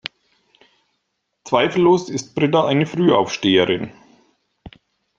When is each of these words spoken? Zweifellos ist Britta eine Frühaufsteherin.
Zweifellos 1.43 2.09
ist 2.09 2.33
Britta 2.33 2.65
eine 2.65 2.87
Frühaufsteherin. 2.87 3.91